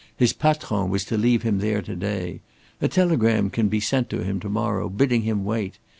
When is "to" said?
1.05-1.15, 1.83-1.95, 4.09-4.23, 4.39-4.49